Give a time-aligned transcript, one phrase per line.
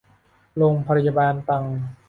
[0.57, 1.63] โรงพยาบาลตรัง